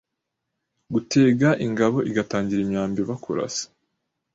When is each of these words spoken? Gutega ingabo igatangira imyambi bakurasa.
Gutega 0.93 1.49
ingabo 1.65 1.97
igatangira 2.09 2.59
imyambi 2.63 3.01
bakurasa. 3.09 3.63